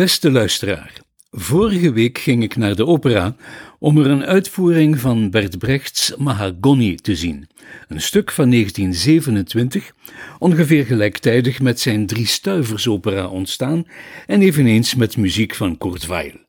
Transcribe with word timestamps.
Beste 0.00 0.30
luisteraar, 0.30 0.92
vorige 1.30 1.92
week 1.92 2.18
ging 2.18 2.42
ik 2.42 2.56
naar 2.56 2.74
de 2.74 2.86
opera 2.86 3.36
om 3.78 3.98
er 3.98 4.06
een 4.06 4.24
uitvoering 4.24 4.98
van 4.98 5.30
Bert 5.30 5.58
Brechts 5.58 6.14
Mahagoni 6.16 6.94
te 6.94 7.16
zien, 7.16 7.48
een 7.88 8.00
stuk 8.00 8.30
van 8.30 8.50
1927, 8.50 9.92
ongeveer 10.38 10.84
gelijktijdig 10.84 11.60
met 11.60 11.80
zijn 11.80 12.06
Drie 12.06 12.26
Stuiversopera 12.26 13.26
ontstaan 13.26 13.84
en 14.26 14.42
eveneens 14.42 14.94
met 14.94 15.16
muziek 15.16 15.54
van 15.54 15.78
Kurt 15.78 16.06
Weill. 16.06 16.46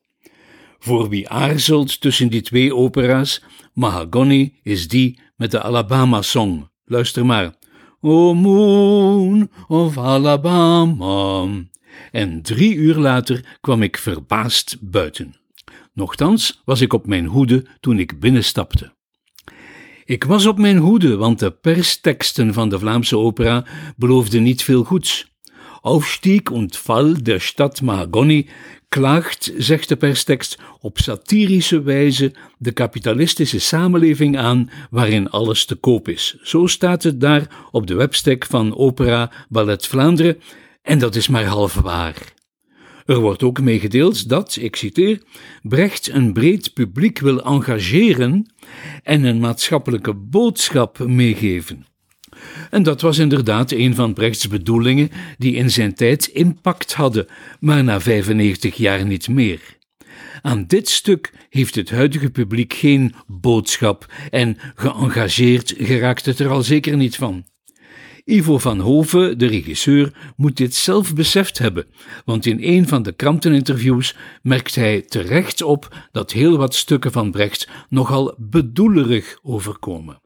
Voor 0.78 1.08
wie 1.08 1.28
aarzelt 1.28 2.00
tussen 2.00 2.30
die 2.30 2.42
twee 2.42 2.74
opera's, 2.74 3.42
Mahagoni 3.72 4.54
is 4.62 4.88
die 4.88 5.20
met 5.36 5.50
de 5.50 5.62
Alabama 5.62 6.22
Song. 6.22 6.68
Luister 6.84 7.26
maar. 7.26 7.54
O 8.00 8.34
moon 8.34 9.50
of 9.68 9.98
Alabama. 9.98 11.70
En 12.10 12.42
drie 12.42 12.74
uur 12.74 12.94
later 12.94 13.58
kwam 13.60 13.82
ik 13.82 13.96
verbaasd 13.96 14.76
buiten. 14.80 15.34
Nochtans 15.92 16.62
was 16.64 16.80
ik 16.80 16.92
op 16.92 17.06
mijn 17.06 17.26
hoede 17.26 17.66
toen 17.80 17.98
ik 17.98 18.20
binnenstapte. 18.20 18.92
Ik 20.04 20.24
was 20.24 20.46
op 20.46 20.58
mijn 20.58 20.76
hoede, 20.76 21.16
want 21.16 21.38
de 21.38 21.50
persteksten 21.50 22.54
van 22.54 22.68
de 22.68 22.78
Vlaamse 22.78 23.16
opera 23.18 23.64
beloofden 23.96 24.42
niet 24.42 24.62
veel 24.62 24.84
goeds. 24.84 25.30
Aufstieg 25.80 26.50
und 26.50 26.76
Fall 26.76 27.22
der 27.22 27.40
Stadt 27.40 27.82
Mahagoni 27.82 28.48
klaagt, 28.88 29.52
zegt 29.56 29.88
de 29.88 29.96
perstekst, 29.96 30.58
op 30.80 30.98
satirische 30.98 31.82
wijze 31.82 32.32
de 32.58 32.72
kapitalistische 32.72 33.58
samenleving 33.58 34.38
aan 34.38 34.70
waarin 34.90 35.30
alles 35.30 35.64
te 35.64 35.74
koop 35.74 36.08
is. 36.08 36.36
Zo 36.42 36.66
staat 36.66 37.02
het 37.02 37.20
daar 37.20 37.66
op 37.70 37.86
de 37.86 37.94
webstek 37.94 38.46
van 38.46 38.76
Opera 38.76 39.32
Ballet 39.48 39.86
Vlaanderen 39.86 40.40
en 40.82 40.98
dat 40.98 41.14
is 41.14 41.28
maar 41.28 41.44
half 41.44 41.74
waar. 41.74 42.32
Er 43.06 43.20
wordt 43.20 43.42
ook 43.42 43.60
meegedeeld 43.60 44.28
dat, 44.28 44.56
ik 44.60 44.76
citeer, 44.76 45.22
Brecht 45.62 46.08
een 46.08 46.32
breed 46.32 46.72
publiek 46.72 47.18
wil 47.18 47.44
engageren 47.44 48.52
en 49.02 49.24
een 49.24 49.40
maatschappelijke 49.40 50.14
boodschap 50.14 50.98
meegeven. 50.98 51.86
En 52.70 52.82
dat 52.82 53.00
was 53.00 53.18
inderdaad 53.18 53.70
een 53.70 53.94
van 53.94 54.14
Brechts 54.14 54.48
bedoelingen 54.48 55.10
die 55.38 55.54
in 55.54 55.70
zijn 55.70 55.94
tijd 55.94 56.26
impact 56.26 56.92
hadden, 56.92 57.26
maar 57.60 57.84
na 57.84 58.00
95 58.00 58.74
jaar 58.74 59.06
niet 59.06 59.28
meer. 59.28 59.60
Aan 60.42 60.66
dit 60.66 60.88
stuk 60.88 61.32
heeft 61.48 61.74
het 61.74 61.90
huidige 61.90 62.30
publiek 62.30 62.72
geen 62.74 63.14
boodschap 63.26 64.12
en 64.30 64.56
geëngageerd 64.74 65.74
geraakt 65.78 66.26
het 66.26 66.38
er 66.38 66.48
al 66.48 66.62
zeker 66.62 66.96
niet 66.96 67.16
van. 67.16 67.44
Ivo 68.24 68.58
van 68.58 68.80
Hoven, 68.80 69.38
de 69.38 69.46
regisseur, 69.46 70.12
moet 70.36 70.56
dit 70.56 70.74
zelf 70.74 71.14
beseft 71.14 71.58
hebben, 71.58 71.86
want 72.24 72.46
in 72.46 72.58
een 72.60 72.88
van 72.88 73.02
de 73.02 73.12
kranteninterviews 73.12 74.16
merkt 74.42 74.74
hij 74.74 75.02
terecht 75.02 75.62
op 75.62 76.08
dat 76.12 76.32
heel 76.32 76.56
wat 76.56 76.74
stukken 76.74 77.12
van 77.12 77.30
Brecht 77.30 77.68
nogal 77.88 78.34
bedoelerig 78.38 79.38
overkomen. 79.42 80.20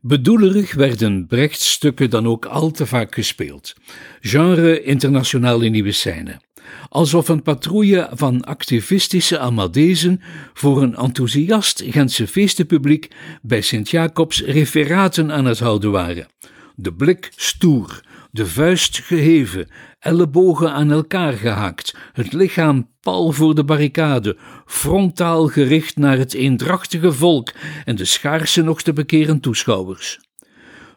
Bedoelerig 0.00 0.74
werden 0.74 1.26
Brechts 1.26 1.70
stukken 1.70 2.10
dan 2.10 2.26
ook 2.26 2.44
al 2.44 2.70
te 2.70 2.86
vaak 2.86 3.14
gespeeld. 3.14 3.74
Genre 4.20 4.82
internationale 4.82 5.68
nieuwe 5.68 5.92
scène. 5.92 6.40
Alsof 6.88 7.28
een 7.28 7.42
patrouille 7.42 8.08
van 8.12 8.44
activistische 8.44 9.38
Amadezen 9.38 10.20
voor 10.54 10.82
een 10.82 10.94
enthousiast 10.94 11.82
Gentse 11.86 12.26
feestenpubliek 12.26 13.08
bij 13.42 13.60
Sint-Jacobs 13.60 14.42
referaten 14.42 15.32
aan 15.32 15.44
het 15.44 15.58
houden 15.58 15.90
waren 15.90 16.26
de 16.76 16.94
blik 16.94 17.32
stoer, 17.36 18.00
de 18.30 18.46
vuist 18.46 18.98
geheven, 18.98 19.68
ellebogen 19.98 20.72
aan 20.72 20.90
elkaar 20.90 21.32
gehaakt, 21.32 21.96
het 22.12 22.32
lichaam 22.32 22.88
pal 23.00 23.32
voor 23.32 23.54
de 23.54 23.64
barricade, 23.64 24.36
frontaal 24.66 25.46
gericht 25.46 25.96
naar 25.96 26.18
het 26.18 26.34
eendrachtige 26.34 27.12
volk 27.12 27.52
en 27.84 27.96
de 27.96 28.04
schaarse 28.04 28.62
nog 28.62 28.82
te 28.82 28.92
bekeren 28.92 29.40
toeschouwers. 29.40 30.20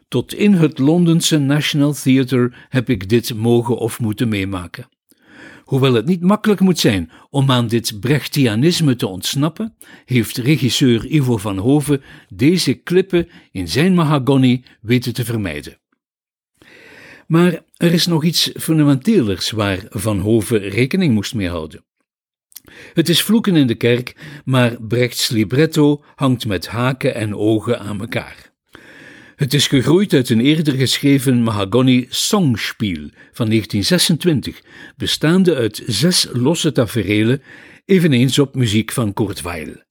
Tot 0.08 0.34
in 0.34 0.52
het 0.52 0.78
Londense 0.78 1.38
National 1.38 1.92
Theatre 1.92 2.52
heb 2.68 2.90
ik 2.90 3.08
dit 3.08 3.34
mogen 3.34 3.76
of 3.76 4.00
moeten 4.00 4.28
meemaken. 4.28 4.88
Hoewel 5.70 5.94
het 5.94 6.06
niet 6.06 6.20
makkelijk 6.20 6.60
moet 6.60 6.78
zijn 6.78 7.10
om 7.28 7.50
aan 7.50 7.66
dit 7.66 8.00
Brechtianisme 8.00 8.96
te 8.96 9.06
ontsnappen, 9.06 9.76
heeft 10.04 10.36
regisseur 10.36 11.06
Ivo 11.06 11.36
van 11.36 11.58
Hoven 11.58 12.02
deze 12.28 12.74
klippen 12.74 13.28
in 13.50 13.68
zijn 13.68 13.94
mahagoni 13.94 14.64
weten 14.80 15.14
te 15.14 15.24
vermijden. 15.24 15.78
Maar 17.26 17.62
er 17.76 17.92
is 17.92 18.06
nog 18.06 18.24
iets 18.24 18.50
fundamenteelers 18.54 19.50
waar 19.50 19.84
Van 19.88 20.18
Hoven 20.18 20.58
rekening 20.58 21.14
moest 21.14 21.34
mee 21.34 21.48
houden. 21.48 21.84
Het 22.94 23.08
is 23.08 23.22
vloeken 23.22 23.56
in 23.56 23.66
de 23.66 23.74
kerk, 23.74 24.16
maar 24.44 24.82
Brechts 24.82 25.28
libretto 25.28 26.04
hangt 26.14 26.46
met 26.46 26.68
haken 26.68 27.14
en 27.14 27.36
ogen 27.36 27.80
aan 27.80 28.00
elkaar. 28.00 28.49
Het 29.40 29.54
is 29.54 29.66
gegroeid 29.66 30.12
uit 30.12 30.28
een 30.28 30.40
eerder 30.40 30.74
geschreven 30.74 31.42
Mahagoni 31.42 32.06
Songspiel 32.08 33.08
van 33.32 33.46
1926, 33.46 34.62
bestaande 34.96 35.54
uit 35.54 35.82
zes 35.86 36.26
losse 36.32 36.72
taferelen, 36.72 37.42
eveneens 37.84 38.38
op 38.38 38.54
muziek 38.54 38.92
van 38.92 39.12
Kurt 39.12 39.42
Weill. 39.42 39.84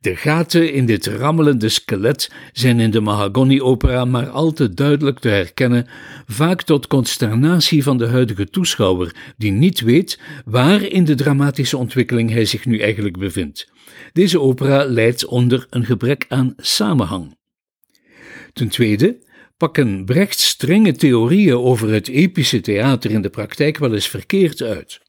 De 0.00 0.16
gaten 0.16 0.72
in 0.72 0.86
dit 0.86 1.06
rammelende 1.06 1.68
skelet 1.68 2.32
zijn 2.52 2.80
in 2.80 2.90
de 2.90 3.00
Mahagoni-opera 3.00 4.04
maar 4.04 4.28
al 4.28 4.52
te 4.52 4.74
duidelijk 4.74 5.18
te 5.18 5.28
herkennen, 5.28 5.86
vaak 6.26 6.62
tot 6.62 6.86
consternatie 6.86 7.82
van 7.82 7.98
de 7.98 8.06
huidige 8.06 8.50
toeschouwer, 8.50 9.14
die 9.36 9.52
niet 9.52 9.80
weet 9.80 10.20
waar 10.44 10.82
in 10.82 11.04
de 11.04 11.14
dramatische 11.14 11.76
ontwikkeling 11.76 12.30
hij 12.30 12.44
zich 12.44 12.66
nu 12.66 12.78
eigenlijk 12.78 13.18
bevindt. 13.18 13.68
Deze 14.12 14.40
opera 14.40 14.84
leidt 14.84 15.26
onder 15.26 15.66
een 15.70 15.84
gebrek 15.84 16.24
aan 16.28 16.54
samenhang. 16.56 17.34
Ten 18.56 18.68
tweede 18.68 19.18
pakken 19.56 20.04
Brechts 20.04 20.46
strenge 20.46 20.92
theorieën 20.92 21.56
over 21.56 21.92
het 21.92 22.08
epische 22.08 22.60
theater 22.60 23.10
in 23.10 23.22
de 23.22 23.28
praktijk 23.28 23.78
wel 23.78 23.94
eens 23.94 24.08
verkeerd 24.08 24.62
uit. 24.62 25.00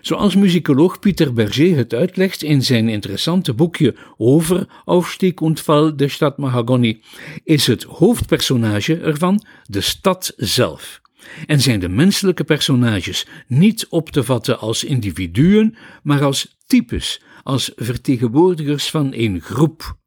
Zoals 0.00 0.34
muzikoloog 0.34 0.98
Pieter 0.98 1.32
Berger 1.32 1.76
het 1.76 1.94
uitlegt 1.94 2.42
in 2.42 2.62
zijn 2.62 2.88
interessante 2.88 3.54
boekje 3.54 3.94
over 4.16 4.68
Aufstieg 4.84 5.34
und 5.34 5.60
Fall 5.60 5.94
der 5.96 6.10
Stadt 6.10 6.38
Mahagoni, 6.38 7.02
is 7.44 7.66
het 7.66 7.82
hoofdpersonage 7.82 8.96
ervan 8.96 9.44
de 9.66 9.80
stad 9.80 10.32
zelf. 10.36 11.00
En 11.46 11.60
zijn 11.60 11.80
de 11.80 11.88
menselijke 11.88 12.44
personages 12.44 13.26
niet 13.46 13.86
op 13.88 14.10
te 14.10 14.24
vatten 14.24 14.58
als 14.58 14.84
individuen, 14.84 15.76
maar 16.02 16.22
als 16.22 16.56
types, 16.66 17.22
als 17.42 17.72
vertegenwoordigers 17.76 18.90
van 18.90 19.12
een 19.14 19.40
groep. 19.40 20.02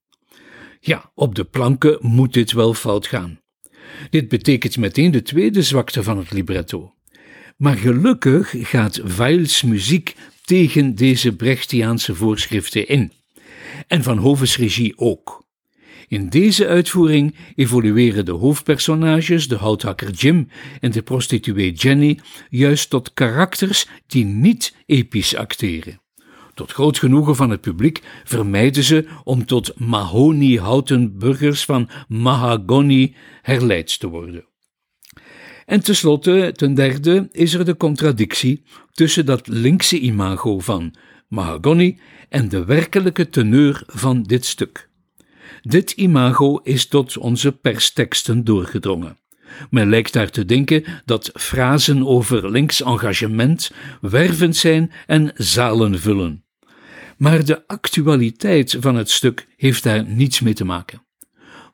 Ja, 0.87 1.11
op 1.15 1.35
de 1.35 1.43
planken 1.43 1.97
moet 2.01 2.33
dit 2.33 2.51
wel 2.51 2.73
fout 2.73 3.07
gaan. 3.07 3.39
Dit 4.09 4.27
betekent 4.27 4.77
meteen 4.77 5.11
de 5.11 5.21
tweede 5.21 5.61
zwakte 5.61 6.03
van 6.03 6.17
het 6.17 6.31
libretto. 6.31 6.93
Maar 7.57 7.77
gelukkig 7.77 8.53
gaat 8.57 9.15
Weils 9.17 9.63
muziek 9.63 10.15
tegen 10.45 10.95
deze 10.95 11.35
Brechtiaanse 11.35 12.15
voorschriften 12.15 12.87
in. 12.87 13.11
En 13.87 14.03
Van 14.03 14.17
Hovens 14.17 14.57
regie 14.57 14.97
ook. 14.97 15.45
In 16.07 16.29
deze 16.29 16.67
uitvoering 16.67 17.35
evolueren 17.55 18.25
de 18.25 18.31
hoofdpersonages, 18.31 19.47
de 19.47 19.55
houthakker 19.55 20.11
Jim 20.11 20.49
en 20.79 20.91
de 20.91 21.01
prostituee 21.01 21.71
Jenny, 21.71 22.19
juist 22.49 22.89
tot 22.89 23.13
karakters 23.13 23.87
die 24.05 24.25
niet 24.25 24.75
episch 24.85 25.35
acteren. 25.35 26.01
Tot 26.57 26.71
groot 26.71 26.99
genoegen 26.99 27.35
van 27.35 27.49
het 27.49 27.61
publiek 27.61 28.01
vermijden 28.23 28.83
ze 28.83 29.07
om 29.23 29.45
tot 29.45 29.79
mahoniehouten 29.79 31.17
burgers 31.17 31.65
van 31.65 31.89
mahagoni 32.07 33.15
herleid 33.41 33.99
te 33.99 34.07
worden. 34.07 34.45
En 35.65 35.83
tenslotte, 35.83 36.51
ten 36.55 36.73
derde, 36.73 37.29
is 37.31 37.53
er 37.53 37.65
de 37.65 37.77
contradictie 37.77 38.63
tussen 38.91 39.25
dat 39.25 39.47
linkse 39.47 39.99
imago 39.99 40.59
van 40.59 40.95
mahagoni 41.27 41.99
en 42.29 42.49
de 42.49 42.65
werkelijke 42.65 43.29
teneur 43.29 43.83
van 43.87 44.23
dit 44.23 44.45
stuk. 44.45 44.89
Dit 45.61 45.91
imago 45.91 46.57
is 46.63 46.87
tot 46.87 47.17
onze 47.17 47.51
persteksten 47.51 48.43
doorgedrongen. 48.43 49.17
Men 49.69 49.89
lijkt 49.89 50.13
daar 50.13 50.29
te 50.29 50.45
denken 50.45 50.83
dat 51.05 51.29
frasen 51.33 52.07
over 52.07 52.51
links 52.51 52.83
engagement 52.83 53.71
wervend 54.01 54.55
zijn 54.55 54.91
en 55.05 55.31
zalen 55.35 55.99
vullen. 55.99 56.45
Maar 57.17 57.45
de 57.45 57.67
actualiteit 57.67 58.77
van 58.79 58.95
het 58.95 59.09
stuk 59.09 59.47
heeft 59.55 59.83
daar 59.83 60.03
niets 60.05 60.39
mee 60.39 60.53
te 60.53 60.65
maken. 60.65 61.05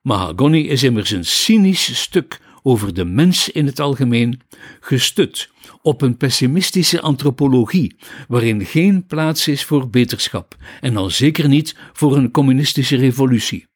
Mahagoni 0.02 0.68
is 0.68 0.84
immers 0.84 1.12
een 1.12 1.26
cynisch 1.26 2.02
stuk 2.02 2.42
over 2.62 2.94
de 2.94 3.06
mens 3.06 3.50
in 3.50 3.66
het 3.66 3.80
algemeen, 3.80 4.42
gestut 4.80 5.50
op 5.82 6.02
een 6.02 6.18
pessimistische 6.18 7.02
antropologie, 7.02 7.96
waarin 8.28 8.66
geen 8.66 9.06
plaats 9.06 9.48
is 9.48 9.64
voor 9.64 9.90
beterschap 9.90 10.56
en 10.82 10.98
al 10.98 11.10
zeker 11.10 11.48
niet 11.48 11.76
voor 11.94 12.18
een 12.18 12.32
communistische 12.32 12.96
revolutie. 12.96 13.68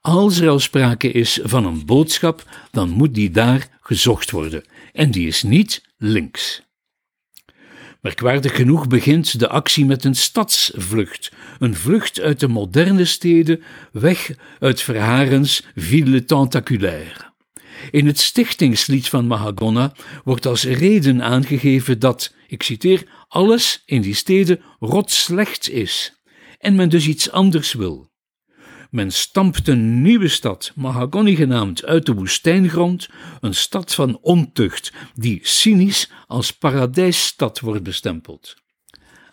Als 0.00 0.40
er 0.40 0.48
al 0.48 0.58
sprake 0.58 1.10
is 1.10 1.40
van 1.42 1.66
een 1.66 1.86
boodschap, 1.86 2.66
dan 2.70 2.90
moet 2.90 3.14
die 3.14 3.30
daar 3.30 3.78
gezocht 3.80 4.30
worden, 4.30 4.64
en 4.92 5.10
die 5.10 5.26
is 5.26 5.42
niet 5.42 5.82
links. 5.96 6.65
Merkwaardig 8.00 8.56
genoeg 8.56 8.86
begint 8.86 9.38
de 9.38 9.48
actie 9.48 9.84
met 9.84 10.04
een 10.04 10.14
stadsvlucht, 10.14 11.32
een 11.58 11.74
vlucht 11.74 12.20
uit 12.20 12.40
de 12.40 12.48
moderne 12.48 13.04
steden, 13.04 13.62
weg 13.92 14.30
uit 14.58 14.82
Verharens 14.82 15.62
Ville 15.74 16.24
Tentaculaire. 16.24 17.32
In 17.90 18.06
het 18.06 18.20
stichtingslied 18.20 19.08
van 19.08 19.26
Mahagona 19.26 19.92
wordt 20.24 20.46
als 20.46 20.64
reden 20.64 21.22
aangegeven 21.22 21.98
dat, 21.98 22.34
ik 22.46 22.62
citeer, 22.62 23.02
alles 23.28 23.82
in 23.86 24.00
die 24.00 24.14
steden 24.14 24.60
rot 24.80 25.10
slecht 25.10 25.70
is 25.70 26.20
en 26.58 26.74
men 26.74 26.88
dus 26.88 27.06
iets 27.06 27.30
anders 27.30 27.72
wil. 27.72 28.05
Men 28.90 29.10
stampt 29.10 29.68
een 29.68 30.02
nieuwe 30.02 30.28
stad, 30.28 30.72
Mahagoni 30.74 31.36
genaamd, 31.36 31.84
uit 31.84 32.06
de 32.06 32.14
woestijngrond, 32.14 33.08
een 33.40 33.54
stad 33.54 33.94
van 33.94 34.18
ontucht, 34.22 34.92
die 35.14 35.40
cynisch 35.42 36.10
als 36.26 36.50
paradijsstad 36.50 37.60
wordt 37.60 37.82
bestempeld. 37.82 38.56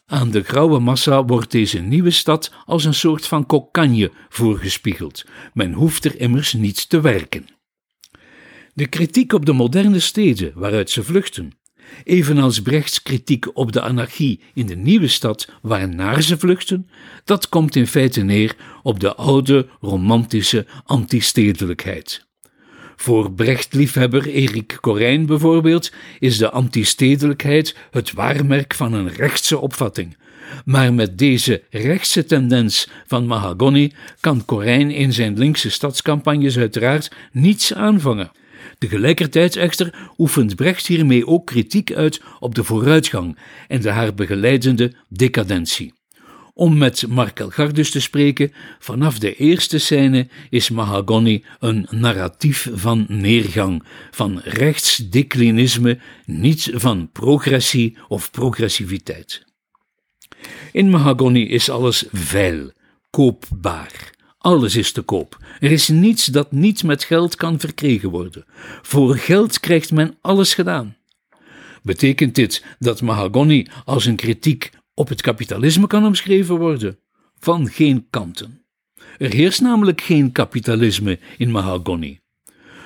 Aan 0.06 0.32
de 0.32 0.44
grauwe 0.44 0.80
massa 0.80 1.26
wordt 1.26 1.52
deze 1.52 1.80
nieuwe 1.80 2.12
stad 2.12 2.54
als 2.66 2.86
een 2.86 2.94
soort 2.94 3.28
van 3.28 3.46
kokanje 3.46 4.12
voorgespiegeld. 4.30 5.26
Men 5.54 5.74
hoeft 5.74 6.06
er 6.06 6.20
immers 6.20 6.54
niet 6.54 6.90
te 6.90 7.02
werken. 7.02 7.46
De 8.74 8.88
kritiek 8.88 9.34
op 9.34 9.46
de 9.46 9.54
moderne 9.54 10.00
steden 10.00 10.52
waaruit 10.56 10.90
ze 10.90 11.04
vluchten, 11.04 11.52
evenals 12.04 12.62
Brechts 12.62 13.02
kritiek 13.02 13.58
op 13.58 13.72
de 13.72 13.82
anarchie 13.82 14.40
in 14.54 14.66
de 14.66 14.76
nieuwe 14.76 15.08
stad 15.08 15.50
waarnaar 15.62 16.22
ze 16.22 16.38
vluchten, 16.38 16.90
dat 17.24 17.50
komt 17.50 17.76
in 17.76 17.88
feite 17.88 18.22
neer 18.22 18.56
op 18.84 19.00
de 19.00 19.16
oude 19.16 19.68
romantische 19.82 20.66
antistedelijkheid. 20.86 22.26
Voor 22.96 23.32
Brecht-liefhebber 23.32 24.28
Erik 24.28 24.78
Corijn 24.82 25.26
bijvoorbeeld 25.26 25.92
is 26.20 26.38
de 26.38 26.50
antistedelijkheid 26.50 27.76
het 27.92 28.14
waarmerk 28.14 28.74
van 28.74 28.94
een 28.94 29.10
rechtse 29.10 29.60
opvatting. 29.60 30.18
Maar 30.66 30.94
met 30.94 31.18
deze 31.18 31.64
rechtse 31.70 32.26
tendens 32.26 32.90
van 33.08 33.28
Mahagoni 33.28 33.94
kan 34.20 34.46
Corijn 34.46 34.92
in 34.92 35.14
zijn 35.14 35.38
linkse 35.38 35.70
stadscampagnes 35.70 36.58
uiteraard 36.58 37.12
niets 37.32 37.74
aanvangen. 37.74 38.32
Tegelijkertijd 38.84 39.56
echter 39.56 40.10
oefent 40.18 40.56
Brecht 40.56 40.88
hiermee 40.88 41.28
ook 41.28 41.46
kritiek 41.46 41.94
uit 41.94 42.22
op 42.40 42.56
de 42.56 42.64
vooruitgang 42.64 43.38
en 43.68 43.82
de 43.82 43.90
haar 43.90 44.14
begeleidende 44.14 44.94
decadentie. 45.10 45.94
Om 46.54 46.78
met 46.78 47.08
Mark 47.08 47.40
Elgardus 47.40 47.92
te 47.92 48.02
spreken, 48.02 48.52
vanaf 48.80 49.20
de 49.20 49.36
eerste 49.36 49.78
scène 49.78 50.28
is 50.50 50.70
Mahagoni 50.70 51.46
een 51.60 51.88
narratief 51.90 52.70
van 52.74 53.06
neergang, 53.08 53.84
van 54.12 54.40
rechtsdeclinisme, 54.44 56.00
niet 56.26 56.72
van 56.74 57.10
progressie 57.12 57.98
of 58.08 58.32
progressiviteit. 58.32 59.46
In 60.72 60.90
Mahagoni 60.90 61.50
is 61.50 61.70
alles 61.70 62.06
veil, 62.12 62.72
koopbaar. 63.10 64.13
Alles 64.44 64.76
is 64.76 64.92
te 64.92 65.02
koop. 65.02 65.38
Er 65.60 65.72
is 65.72 65.88
niets 65.88 66.26
dat 66.26 66.52
niet 66.52 66.84
met 66.84 67.04
geld 67.04 67.36
kan 67.36 67.60
verkregen 67.60 68.10
worden. 68.10 68.46
Voor 68.82 69.16
geld 69.16 69.60
krijgt 69.60 69.92
men 69.92 70.18
alles 70.22 70.54
gedaan. 70.54 70.96
Betekent 71.84 72.36
dit 72.36 72.66
dat 72.80 73.02
Mahagoni 73.02 73.68
als 73.86 74.06
een 74.06 74.16
kritiek 74.16 74.72
op 74.94 75.10
het 75.10 75.22
kapitalisme 75.22 75.88
kan 75.88 76.06
omschreven 76.06 76.58
worden? 76.58 77.00
Van 77.40 77.70
geen 77.70 78.08
kanten. 78.10 78.62
Er 79.18 79.34
heerst 79.34 79.62
namelijk 79.62 80.02
geen 80.02 80.32
kapitalisme 80.32 81.20
in 81.38 81.52
Mahagoni. 81.52 82.20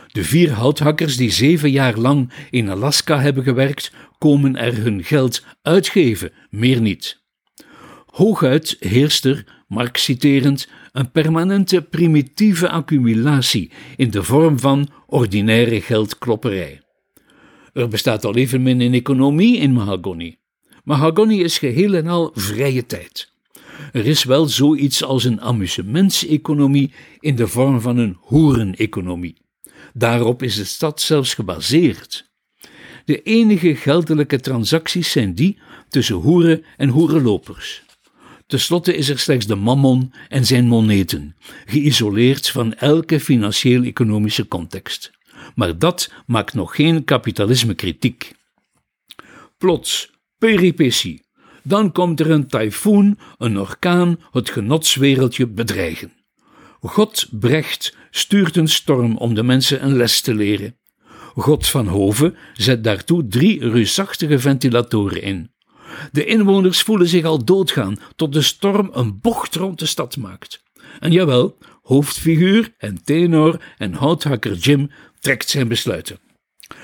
De 0.07 0.24
vier 0.24 0.51
houthakkers 0.51 1.18
die 1.18 1.31
zeven 1.31 1.71
jaar 1.71 1.98
lang 1.98 2.31
in 2.50 2.69
Alaska 2.69 3.19
hebben 3.19 3.44
gewerkt, 3.44 3.92
komen 4.18 4.56
er 4.56 4.75
hun 4.75 5.04
geld 5.04 5.44
uitgeven, 5.62 6.31
meer 6.50 6.81
niet. 6.81 7.21
Hooguit 8.06 8.75
heerst 8.80 9.25
er, 9.25 9.56
Marx 9.68 10.04
citerend, 10.04 10.68
een 10.92 11.12
permanente 11.12 11.81
primitieve 11.81 12.69
accumulatie 12.69 13.72
in 13.96 14.10
de 14.10 14.24
vorm 14.24 14.60
van 14.60 14.90
ordinaire 15.08 15.81
geldklopperij. 15.81 16.81
Er 17.74 17.88
bestaat 17.88 18.25
al 18.25 18.36
evenmin 18.36 18.81
een 18.81 18.94
economie 18.94 19.58
in 19.58 19.74
Mahagoni. 19.74 20.38
Mahagoni 20.84 21.44
is 21.44 21.58
geheel 21.58 21.94
en 21.94 22.08
al 22.08 22.31
vrije 22.34 22.86
tijd. 22.86 23.31
Er 23.92 24.06
is 24.06 24.24
wel 24.24 24.46
zoiets 24.46 25.04
als 25.04 25.24
een 25.24 25.42
amusementseconomie 25.42 26.94
in 27.19 27.36
de 27.36 27.48
vorm 27.48 27.81
van 27.81 27.98
een 27.98 28.18
hoereneconomie. 28.19 29.38
Daarop 29.94 30.44
is 30.44 30.56
de 30.56 30.64
stad 30.64 31.02
zelfs 31.02 31.34
gebaseerd. 31.34 32.30
De 33.06 33.22
enige 33.22 33.75
geldelijke 33.75 34.40
transacties 34.40 35.12
zijn 35.12 35.34
die 35.34 35.60
tussen 35.90 36.16
hoeren 36.16 36.64
en 36.78 36.90
hoerenlopers. 36.90 37.86
Ten 38.48 38.60
slotte 38.60 38.96
is 38.96 39.10
er 39.10 39.20
slechts 39.20 39.46
de 39.46 39.56
mammon 39.56 40.14
en 40.30 40.46
zijn 40.46 40.68
moneten, 40.68 41.36
geïsoleerd 41.66 42.50
van 42.50 42.74
elke 42.74 43.20
financieel-economische 43.20 44.48
context. 44.48 45.12
Maar 45.56 45.78
dat 45.78 46.12
maakt 46.26 46.54
nog 46.54 46.76
geen 46.76 47.04
kapitalisme-kritiek. 47.04 48.32
Plots, 49.58 50.12
peripetie. 50.38 51.26
Dan 51.64 51.92
komt 51.92 52.20
er 52.20 52.32
een 52.32 52.48
tyfoon, 52.48 53.18
een 53.38 53.60
orkaan, 53.60 54.20
het 54.32 54.50
genotswereldje 54.50 55.48
bedreigen. 55.48 56.14
God 56.80 57.28
Brecht 57.32 57.96
stuurt 58.12 58.56
een 58.56 58.68
storm 58.68 59.18
om 59.18 59.34
de 59.34 59.44
mensen 59.44 59.84
een 59.84 59.96
les 59.96 60.22
te 60.22 60.34
leren. 60.34 60.78
God 61.36 61.68
van 61.68 61.88
Hoven 61.88 62.36
zet 62.54 62.84
daartoe 62.84 63.28
drie 63.28 63.70
reusachtige 63.70 64.40
ventilatoren 64.40 65.22
in. 65.22 65.52
De 66.12 66.25
inwoners 66.25 66.81
voelen 66.81 67.07
zich 67.07 67.25
al 67.25 67.45
doodgaan 67.45 67.98
tot 68.16 68.34
de 68.34 68.42
storm 68.42 68.89
een 68.94 69.19
bocht 69.19 69.56
rond 69.56 69.80
de 69.80 69.86
stad 69.86 70.18
maakt. 70.18 70.63
En 71.00 71.12
jawel, 71.12 71.57
hoofdfiguur 71.81 72.74
en 72.78 73.04
tenor 73.04 73.62
en 73.78 73.94
houthakker 73.94 74.54
Jim 74.54 74.92
trekt 75.19 75.50
zijn 75.50 75.68
besluiten. 75.68 76.19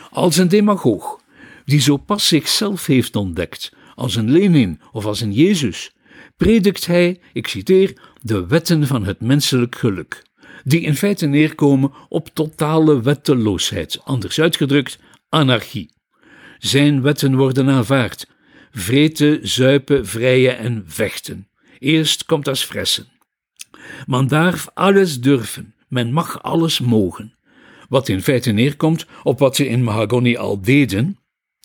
Als 0.10 0.38
een 0.38 0.48
demagoog, 0.48 1.20
die 1.66 1.82
zo 1.82 1.98
pas 1.98 2.28
zichzelf 2.28 2.86
heeft 2.86 3.16
ontdekt, 3.16 3.72
als 3.96 4.16
een 4.16 4.32
Lenin 4.32 4.82
of 4.92 5.06
als 5.06 5.22
een 5.22 5.34
Jezus, 5.34 5.92
predikt 6.38 6.86
hij, 6.86 7.20
ik 7.34 7.48
citeer, 7.48 7.98
de 8.22 8.48
wetten 8.48 8.88
van 8.88 9.06
het 9.06 9.22
menselijk 9.22 9.76
geluk, 9.76 10.26
die 10.64 10.82
in 10.82 10.96
feite 10.96 11.26
neerkomen 11.26 11.92
op 12.10 12.30
totale 12.34 13.02
wetteloosheid, 13.02 14.00
anders 14.04 14.40
uitgedrukt, 14.40 15.00
anarchie. 15.30 15.92
Zijn 16.58 17.02
wetten 17.02 17.36
worden 17.36 17.70
aanvaard, 17.70 18.28
vreten, 18.74 19.48
zuipen, 19.48 20.08
vrijen 20.08 20.58
en 20.58 20.84
vechten. 20.88 21.48
Eerst 21.80 22.26
komt 22.26 22.48
als 22.48 22.64
fressen. 22.64 23.08
Man 24.06 24.28
darf 24.28 24.68
alles 24.74 25.22
durven, 25.22 25.74
men 25.88 26.12
mag 26.12 26.44
alles 26.44 26.80
mogen. 26.80 27.36
Wat 27.90 28.10
in 28.10 28.22
feite 28.22 28.52
neerkomt 28.52 29.06
op 29.24 29.40
wat 29.40 29.56
ze 29.56 29.68
in 29.68 29.84
Mahagoni 29.84 30.38
al 30.38 30.62
deden, 30.62 31.18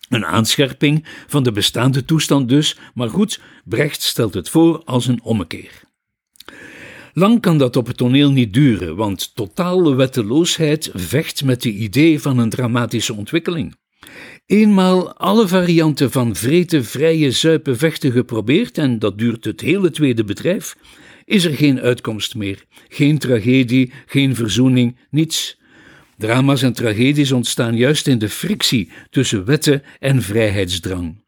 een 0.08 0.26
aanscherping 0.26 1.04
van 1.26 1.42
de 1.42 1.52
bestaande 1.52 2.04
toestand 2.04 2.48
dus, 2.48 2.76
maar 2.94 3.10
goed, 3.10 3.40
Brecht 3.64 4.02
stelt 4.02 4.34
het 4.34 4.48
voor 4.48 4.84
als 4.84 5.06
een 5.06 5.22
ommekeer. 5.22 5.80
Lang 7.12 7.40
kan 7.40 7.58
dat 7.58 7.76
op 7.76 7.86
het 7.86 7.96
toneel 7.96 8.30
niet 8.30 8.52
duren, 8.54 8.96
want 8.96 9.34
totale 9.34 9.94
wetteloosheid 9.94 10.90
vecht 10.94 11.44
met 11.44 11.62
de 11.62 11.72
idee 11.72 12.20
van 12.20 12.38
een 12.38 12.50
dramatische 12.50 13.14
ontwikkeling. 13.14 13.76
Eenmaal 14.48 15.12
alle 15.16 15.48
varianten 15.48 16.10
van 16.10 16.36
vreten, 16.36 16.84
vrije, 16.84 17.30
zuipen, 17.30 17.78
vechten 17.78 18.12
geprobeerd, 18.12 18.78
en 18.78 18.98
dat 18.98 19.18
duurt 19.18 19.44
het 19.44 19.60
hele 19.60 19.90
tweede 19.90 20.24
bedrijf, 20.24 20.76
is 21.24 21.44
er 21.44 21.54
geen 21.54 21.80
uitkomst 21.80 22.34
meer. 22.34 22.64
Geen 22.88 23.18
tragedie, 23.18 23.92
geen 24.06 24.34
verzoening, 24.34 24.96
niets. 25.10 25.58
Drama's 26.18 26.62
en 26.62 26.72
tragedies 26.72 27.32
ontstaan 27.32 27.76
juist 27.76 28.06
in 28.06 28.18
de 28.18 28.28
frictie 28.28 28.90
tussen 29.10 29.44
wetten 29.44 29.82
en 29.98 30.22
vrijheidsdrang. 30.22 31.22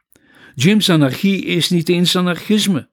Jim's 0.55 0.89
anarchie 0.89 1.45
is 1.45 1.71
niet 1.71 1.89
eens 1.89 2.17
anarchisme. 2.17 2.89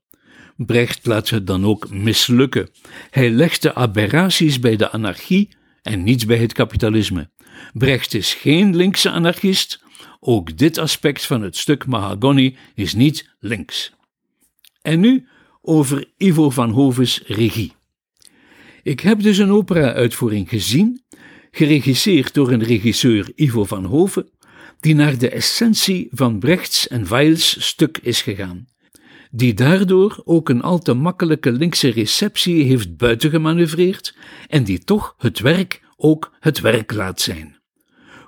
Brecht 0.57 1.05
laat 1.05 1.29
het 1.29 1.47
dan 1.47 1.65
ook 1.65 1.89
mislukken. 1.89 2.69
Hij 3.09 3.29
legt 3.29 3.61
de 3.61 3.75
aberraties 3.75 4.59
bij 4.59 4.75
de 4.75 4.91
anarchie 4.91 5.49
en 5.81 6.03
niets 6.03 6.25
bij 6.25 6.37
het 6.37 6.53
kapitalisme. 6.53 7.29
Brecht 7.73 8.13
is 8.13 8.33
geen 8.33 8.75
linkse 8.75 9.09
anarchist, 9.09 9.85
ook 10.27 10.57
dit 10.57 10.77
aspect 10.77 11.25
van 11.25 11.41
het 11.41 11.57
stuk 11.57 11.85
Mahagoni 11.85 12.57
is 12.75 12.93
niet 12.93 13.35
links. 13.39 13.93
En 14.81 14.99
nu 14.99 15.27
over 15.61 16.11
Ivo 16.17 16.49
van 16.49 16.69
Hoves 16.69 17.21
regie. 17.25 17.73
Ik 18.83 18.99
heb 18.99 19.21
dus 19.21 19.37
een 19.37 19.51
opera-uitvoering 19.51 20.49
gezien, 20.49 21.03
geregisseerd 21.51 22.33
door 22.33 22.51
een 22.51 22.63
regisseur 22.63 23.31
Ivo 23.35 23.63
van 23.63 23.85
Hoven, 23.85 24.29
die 24.79 24.95
naar 24.95 25.17
de 25.17 25.29
essentie 25.29 26.07
van 26.11 26.39
Brechts 26.39 26.87
en 26.87 27.09
Weils 27.09 27.65
stuk 27.65 27.97
is 27.97 28.21
gegaan, 28.21 28.67
die 29.31 29.53
daardoor 29.53 30.21
ook 30.23 30.49
een 30.49 30.61
al 30.61 30.79
te 30.79 30.93
makkelijke 30.93 31.51
linkse 31.51 31.89
receptie 31.89 32.63
heeft 32.63 32.97
buitengemanoeuvreerd 32.97 34.15
en 34.47 34.63
die 34.63 34.79
toch 34.79 35.15
het 35.17 35.39
werk 35.39 35.81
ook 35.95 36.35
het 36.39 36.59
werk 36.59 36.93
laat 36.93 37.21
zijn. 37.21 37.59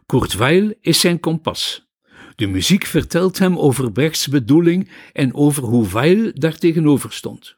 Kurt 0.05 0.33
Weil 0.33 0.73
is 0.81 0.99
zijn 0.99 1.19
kompas. 1.19 1.88
De 2.39 2.47
muziek 2.47 2.85
vertelt 2.85 3.39
hem 3.39 3.57
over 3.57 3.91
Brechts 3.91 4.27
bedoeling 4.27 4.89
en 5.13 5.33
over 5.33 5.63
hoe 5.63 5.87
Weil 5.87 6.31
daar 6.33 6.57
tegenover 6.57 7.13
stond. 7.13 7.55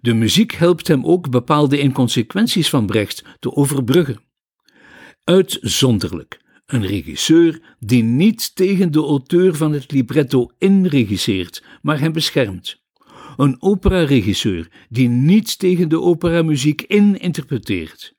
De 0.00 0.14
muziek 0.14 0.52
helpt 0.52 0.88
hem 0.88 1.04
ook 1.04 1.30
bepaalde 1.30 1.78
inconsequenties 1.78 2.68
van 2.68 2.86
Brecht 2.86 3.24
te 3.38 3.54
overbruggen. 3.54 4.20
Uitzonderlijk, 5.24 6.40
een 6.66 6.86
regisseur 6.86 7.60
die 7.78 8.02
niet 8.02 8.56
tegen 8.56 8.92
de 8.92 9.00
auteur 9.00 9.54
van 9.54 9.72
het 9.72 9.92
libretto 9.92 10.50
inregisseert, 10.58 11.64
maar 11.82 12.00
hem 12.00 12.12
beschermt. 12.12 12.82
Een 13.36 13.62
operaregisseur 13.62 14.68
die 14.88 15.08
niet 15.08 15.58
tegen 15.58 15.88
de 15.88 16.00
operamuziek 16.00 16.82
in 16.82 17.18
interpreteert. 17.18 18.14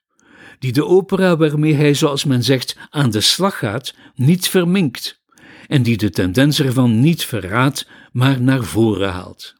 Die 0.58 0.72
de 0.72 0.84
opera 0.84 1.36
waarmee 1.36 1.74
hij, 1.74 1.94
zoals 1.94 2.24
men 2.24 2.42
zegt, 2.42 2.76
aan 2.90 3.10
de 3.10 3.20
slag 3.20 3.58
gaat, 3.58 3.94
niet 4.14 4.48
verminkt. 4.48 5.19
En 5.70 5.82
die 5.82 5.96
de 5.96 6.10
tendens 6.10 6.60
ervan 6.60 7.00
niet 7.00 7.24
verraadt, 7.24 7.88
maar 8.12 8.40
naar 8.40 8.64
voren 8.64 9.10
haalt. 9.10 9.54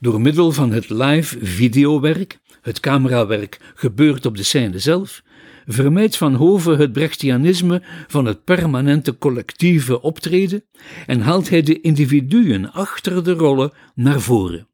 Door 0.00 0.20
middel 0.20 0.52
van 0.52 0.72
het 0.72 0.90
live 0.90 1.38
videowerk, 1.46 2.38
het 2.60 2.80
camerawerk 2.80 3.60
gebeurt 3.74 4.26
op 4.26 4.36
de 4.36 4.42
scène 4.42 4.78
zelf, 4.78 5.22
vermijdt 5.64 6.16
Van 6.16 6.34
Hoven 6.34 6.78
het 6.78 6.92
Brechtianisme 6.92 7.82
van 8.06 8.24
het 8.24 8.44
permanente 8.44 9.18
collectieve 9.18 10.02
optreden 10.02 10.64
en 11.06 11.20
haalt 11.20 11.48
hij 11.48 11.62
de 11.62 11.80
individuen 11.80 12.72
achter 12.72 13.24
de 13.24 13.32
rollen 13.32 13.72
naar 13.94 14.20
voren. 14.20 14.68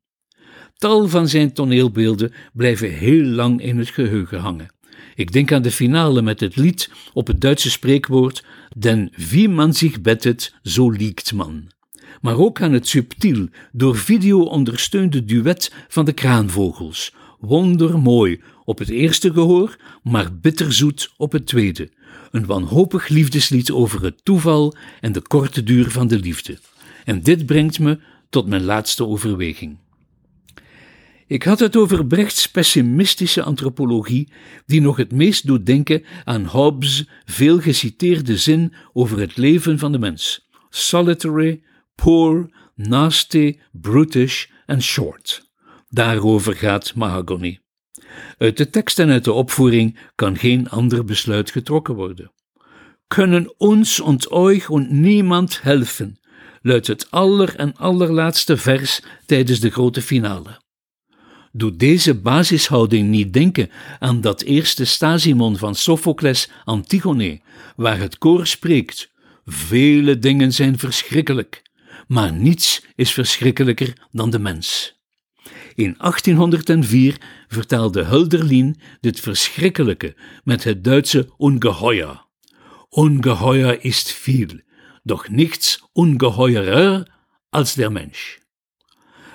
Tal 0.76 1.08
van 1.08 1.28
zijn 1.28 1.52
toneelbeelden 1.52 2.32
blijven 2.52 2.90
heel 2.90 3.24
lang 3.24 3.62
in 3.62 3.78
het 3.78 3.88
geheugen 3.88 4.38
hangen. 4.38 4.70
Ik 5.14 5.32
denk 5.32 5.52
aan 5.52 5.62
de 5.62 5.70
finale 5.70 6.22
met 6.22 6.40
het 6.40 6.56
lied 6.56 6.90
op 7.12 7.26
het 7.26 7.40
Duitse 7.40 7.70
spreekwoord 7.70 8.44
Den 8.76 9.10
wie 9.16 9.48
man 9.48 9.74
zich 9.74 10.00
bettet, 10.00 10.54
zo 10.62 10.90
liegt 10.90 11.32
man. 11.32 11.70
Maar 12.20 12.38
ook 12.38 12.60
aan 12.60 12.72
het 12.72 12.88
subtiel, 12.88 13.48
door 13.72 13.96
video 13.96 14.42
ondersteunde 14.42 15.24
duet 15.24 15.72
van 15.88 16.04
de 16.04 16.12
kraanvogels, 16.12 17.14
wondermooi 17.40 18.40
op 18.64 18.78
het 18.78 18.88
eerste 18.88 19.32
gehoor, 19.32 19.76
maar 20.02 20.36
bitterzoet 20.36 21.12
op 21.16 21.32
het 21.32 21.46
tweede. 21.46 21.90
Een 22.30 22.46
wanhopig 22.46 23.08
liefdeslied 23.08 23.70
over 23.70 24.02
het 24.02 24.24
toeval 24.24 24.74
en 25.00 25.12
de 25.12 25.20
korte 25.20 25.62
duur 25.62 25.90
van 25.90 26.08
de 26.08 26.18
liefde. 26.18 26.58
En 27.04 27.22
dit 27.22 27.46
brengt 27.46 27.78
me 27.78 27.98
tot 28.30 28.46
mijn 28.46 28.64
laatste 28.64 29.06
overweging. 29.06 29.76
Ik 31.32 31.42
had 31.42 31.60
het 31.60 31.76
over 31.76 32.06
Brechts 32.06 32.50
pessimistische 32.50 33.42
antropologie, 33.42 34.32
die 34.66 34.80
nog 34.80 34.96
het 34.96 35.12
meest 35.12 35.46
doet 35.46 35.66
denken 35.66 36.04
aan 36.24 36.44
Hobbes' 36.44 37.08
veel 37.24 37.60
geciteerde 37.60 38.36
zin 38.36 38.72
over 38.92 39.18
het 39.18 39.36
leven 39.36 39.78
van 39.78 39.92
de 39.92 39.98
mens: 39.98 40.48
solitary, 40.70 41.62
poor, 41.94 42.50
nasty, 42.74 43.58
brutish 43.70 44.46
en 44.66 44.82
short. 44.82 45.50
Daarover 45.88 46.56
gaat 46.56 46.94
Mahagoni. 46.94 47.58
Uit 48.38 48.56
de 48.56 48.70
tekst 48.70 48.98
en 48.98 49.10
uit 49.10 49.24
de 49.24 49.32
opvoering 49.32 49.98
kan 50.14 50.36
geen 50.36 50.68
ander 50.68 51.04
besluit 51.04 51.50
getrokken 51.50 51.94
worden. 51.94 52.32
Kunnen 53.06 53.54
ons 53.58 54.00
und 54.00 54.32
euch 54.32 54.68
und 54.68 54.90
niemand 54.90 55.62
helfen, 55.62 56.18
luidt 56.62 56.86
het 56.86 57.10
aller 57.10 57.56
en 57.56 57.76
allerlaatste 57.76 58.56
vers 58.56 59.02
tijdens 59.26 59.60
de 59.60 59.70
grote 59.70 60.02
finale. 60.02 60.60
Doet 61.52 61.78
deze 61.78 62.14
basishouding 62.14 63.08
niet 63.08 63.32
denken 63.32 63.70
aan 63.98 64.20
dat 64.20 64.42
eerste 64.42 64.84
stasimon 64.84 65.56
van 65.56 65.74
Sophocles 65.74 66.50
Antigone, 66.64 67.40
waar 67.76 67.98
het 67.98 68.18
koor 68.18 68.46
spreekt: 68.46 69.10
Vele 69.44 70.18
dingen 70.18 70.52
zijn 70.52 70.78
verschrikkelijk, 70.78 71.62
maar 72.06 72.32
niets 72.32 72.84
is 72.94 73.12
verschrikkelijker 73.12 73.92
dan 74.10 74.30
de 74.30 74.38
mens. 74.38 75.00
In 75.74 75.94
1804 75.98 77.16
vertaalde 77.48 78.04
Hölderlin 78.04 78.76
dit 79.00 79.20
verschrikkelijke 79.20 80.16
met 80.44 80.64
het 80.64 80.84
Duitse 80.84 81.28
ungeheuer. 81.38 82.24
Ungeheuer 82.90 83.84
ist 83.84 84.12
viel, 84.12 84.60
doch 85.02 85.28
nichts 85.28 85.88
ungeheuerer 85.94 87.06
als 87.50 87.74
der 87.74 87.92
Mensch. 87.92 88.41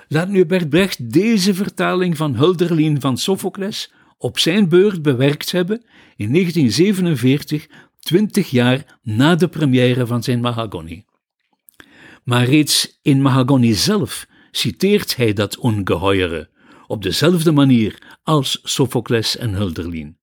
Laat 0.08 0.28
nu 0.28 0.46
Bert 0.46 0.68
Brecht 0.68 1.12
deze 1.12 1.54
vertaling 1.54 2.16
van 2.16 2.34
Hölderlin 2.34 3.00
van 3.00 3.16
Sophocles 3.16 3.92
op 4.18 4.38
zijn 4.38 4.68
beurt 4.68 5.02
bewerkt 5.02 5.52
hebben 5.52 5.84
in 6.16 6.32
1947, 6.32 7.66
twintig 8.00 8.50
jaar 8.50 8.98
na 9.02 9.34
de 9.34 9.48
première 9.48 10.06
van 10.06 10.22
zijn 10.22 10.40
Mahagoni. 10.40 11.04
Maar 12.24 12.44
reeds 12.44 12.98
in 13.02 13.22
Mahagoni 13.22 13.72
zelf 13.74 14.26
citeert 14.50 15.16
hij 15.16 15.32
dat 15.32 15.58
ongeheuere, 15.58 16.48
op 16.86 17.02
dezelfde 17.02 17.52
manier 17.52 18.18
als 18.22 18.60
Sophocles 18.62 19.36
en 19.36 19.54
Hölderlin. 19.54 20.17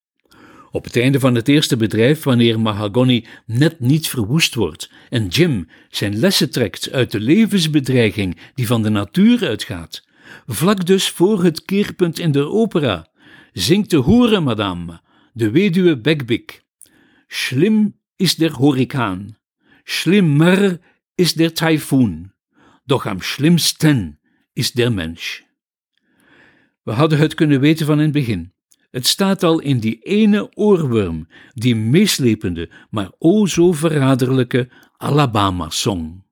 Op 0.75 0.83
het 0.83 0.95
einde 0.95 1.19
van 1.19 1.35
het 1.35 1.47
eerste 1.47 1.77
bedrijf, 1.77 2.23
wanneer 2.23 2.59
Mahagoni 2.59 3.25
net 3.45 3.79
niet 3.79 4.07
verwoest 4.07 4.55
wordt 4.55 4.91
en 5.09 5.27
Jim 5.27 5.67
zijn 5.89 6.15
lessen 6.15 6.49
trekt 6.49 6.91
uit 6.91 7.11
de 7.11 7.19
levensbedreiging 7.19 8.37
die 8.53 8.67
van 8.67 8.83
de 8.83 8.89
natuur 8.89 9.47
uitgaat, 9.47 10.07
vlak 10.47 10.85
dus 10.85 11.09
voor 11.09 11.43
het 11.43 11.65
keerpunt 11.65 12.19
in 12.19 12.31
de 12.31 12.47
opera, 12.47 13.07
zingt 13.53 13.89
de 13.89 13.97
hoere 13.97 14.39
madame, 14.39 15.01
de 15.33 15.51
weduwe 15.51 15.97
Begbik. 15.97 16.63
Schlim 17.27 17.99
is 18.15 18.35
der 18.35 18.57
Hurrikaan, 18.57 19.37
schlimmer 19.83 20.79
is 21.15 21.33
der 21.33 21.53
Typhoon, 21.53 22.31
doch 22.85 23.05
am 23.05 23.21
schlimmsten 23.21 24.19
is 24.53 24.71
der 24.71 24.91
Mensch. 24.91 25.41
We 26.83 26.91
hadden 26.91 27.19
het 27.19 27.33
kunnen 27.33 27.59
weten 27.59 27.85
van 27.85 27.97
in 27.97 28.03
het 28.03 28.11
begin. 28.11 28.54
Het 28.95 29.07
staat 29.07 29.43
al 29.43 29.59
in 29.59 29.79
die 29.79 29.99
ene 29.99 30.49
oorworm, 30.53 31.27
die 31.53 31.75
meeslepende, 31.75 32.69
maar 32.89 33.11
o 33.19 33.45
zo 33.45 33.71
verraderlijke 33.71 34.69
Alabama-song. 34.97 36.24